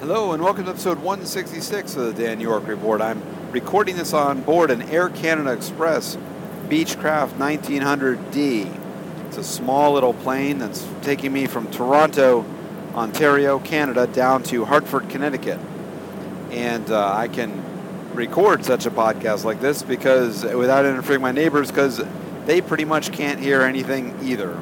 [0.00, 3.02] Hello, and welcome to episode 166 of the Dan York Report.
[3.02, 6.16] I'm recording this on board an Air Canada Express
[6.70, 9.26] Beechcraft 1900D.
[9.26, 12.46] It's a small little plane that's taking me from Toronto,
[12.94, 15.60] Ontario, Canada, down to Hartford, Connecticut.
[16.50, 17.62] And uh, I can
[18.14, 22.00] record such a podcast like this because without interfering my neighbors, because
[22.46, 24.58] they pretty much can't hear anything either.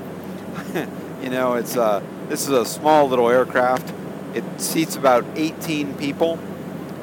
[1.23, 3.95] you know, it's uh, this is a small little aircraft
[4.35, 6.39] it seats about 18 people.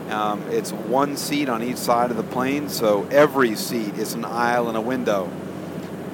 [0.10, 4.24] Um, it's one seat on each side of the plane, so every seat is an
[4.24, 5.30] aisle and a window.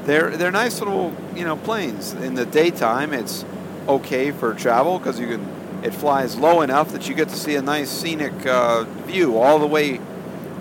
[0.06, 2.14] They're they're nice little you know planes.
[2.14, 3.46] In the daytime, it's
[3.88, 5.62] okay for travel because you can.
[5.84, 9.58] It flies low enough that you get to see a nice scenic uh, view all
[9.58, 10.00] the way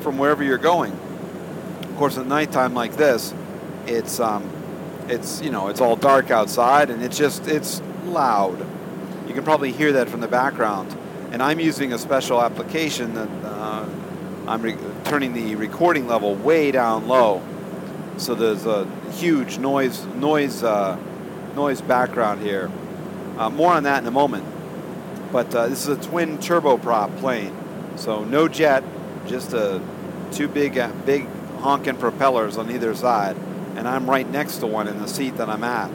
[0.01, 0.93] from wherever you're going.
[1.83, 3.35] Of course, at nighttime like this,
[3.87, 4.51] it's um,
[5.09, 8.67] it's you know it's all dark outside and it's just it's loud.
[9.30, 10.93] You can probably hear that from the background.
[11.30, 13.88] And I'm using a special application that uh,
[14.48, 17.40] I'm re- turning the recording level way down low.
[18.16, 20.99] So there's a huge noise noise uh,
[21.55, 22.73] noise background here.
[23.38, 24.45] Uh, more on that in a moment.
[25.30, 27.57] But uh, this is a twin turboprop plane,
[27.95, 28.83] so no jet,
[29.29, 29.80] just a
[30.33, 31.29] two big uh, big
[31.60, 33.37] honking propellers on either side,
[33.77, 35.93] and I'm right next to one in the seat that I'm at.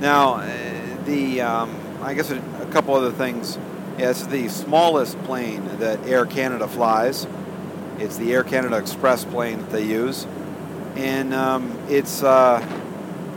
[0.00, 0.40] Now
[1.04, 2.40] the um, I guess a,
[2.72, 3.58] couple other things.
[3.96, 7.26] This the smallest plane that Air Canada flies.
[7.98, 10.26] It's the Air Canada Express plane that they use,
[10.96, 12.22] and um, it's.
[12.22, 12.60] Uh,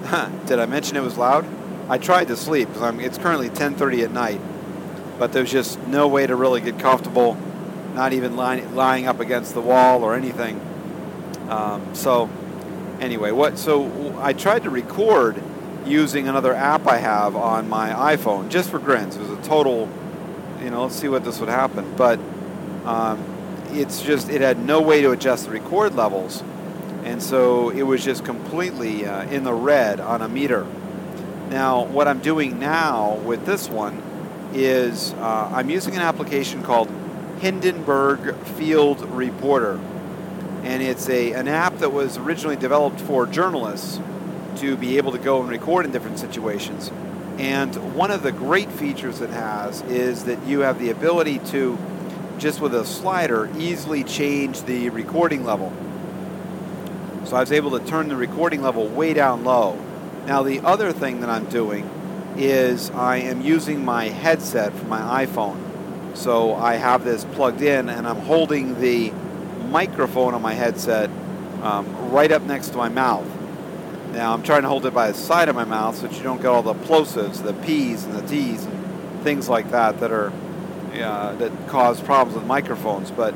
[0.46, 1.46] did I mention it was loud?
[1.90, 4.42] I tried to sleep because it's currently 10:30 at night,
[5.20, 7.38] but there's just no way to really get comfortable,
[7.94, 10.60] not even lying, lying up against the wall or anything.
[11.50, 12.30] Um, so,
[13.00, 13.60] anyway, what?
[13.60, 15.42] So I tried to record
[15.86, 19.16] using another app I have on my iPhone just for grins.
[19.16, 19.90] It was a total,
[20.62, 21.94] you know, let's see what this would happen.
[21.96, 22.20] But
[22.86, 23.24] um,
[23.72, 26.44] it's just, it had no way to adjust the record levels.
[27.04, 30.66] And so it was just completely uh, in the red on a meter.
[31.50, 34.02] Now, what I'm doing now with this one
[34.54, 36.90] is uh, I'm using an application called
[37.40, 39.80] Hindenburg Field Recorder.
[40.64, 44.00] And it's a, an app that was originally developed for journalists
[44.58, 46.92] to be able to go and record in different situations.
[47.38, 51.78] And one of the great features it has is that you have the ability to,
[52.38, 55.74] just with a slider, easily change the recording level.
[57.26, 59.78] So I was able to turn the recording level way down low.
[60.26, 61.90] Now, the other thing that I'm doing
[62.38, 66.16] is I am using my headset for my iPhone.
[66.16, 69.12] So I have this plugged in and I'm holding the
[69.70, 71.10] microphone on my headset
[71.62, 73.28] um, right up next to my mouth.
[74.16, 76.24] Now I'm trying to hold it by the side of my mouth so that you
[76.24, 80.10] don't get all the plosives, the P's and the T's and things like that that
[80.10, 80.32] are
[80.94, 83.12] uh, that cause problems with microphones.
[83.12, 83.36] But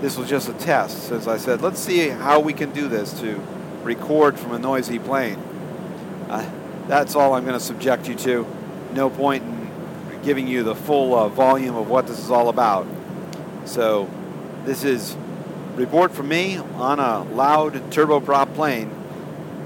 [0.00, 1.10] this was just a test.
[1.10, 3.42] As I said, let's see how we can do this to
[3.82, 5.36] record from a noisy plane.
[6.28, 6.48] Uh,
[6.86, 8.46] that's all I'm going to subject you to.
[8.92, 12.86] No point in giving you the full uh, volume of what this is all about.
[13.64, 14.08] So
[14.64, 15.16] this is
[15.74, 18.92] report from me on a loud turboprop plane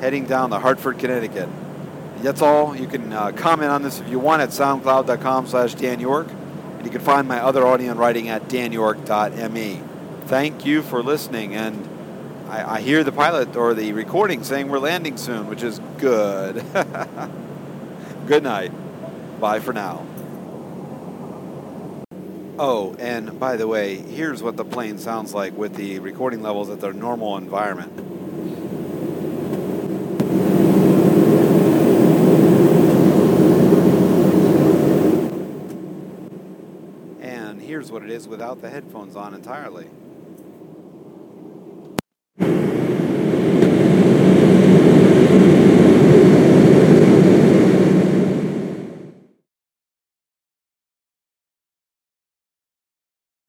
[0.00, 1.48] heading down to Hartford, Connecticut.
[2.24, 2.74] That's all.
[2.74, 6.28] You can uh, comment on this if you want at soundcloud.com slash Dan York.
[6.30, 9.82] And you can find my other audio and writing at danyork.me.
[10.26, 11.54] Thank you for listening.
[11.54, 11.86] And
[12.48, 16.64] I, I hear the pilot or the recording saying we're landing soon, which is good.
[18.26, 18.72] good night.
[19.38, 20.06] Bye for now.
[22.58, 26.70] Oh, and by the way, here's what the plane sounds like with the recording levels
[26.70, 28.14] at their normal environment.
[37.74, 39.86] here's it is without the headphones on entirely.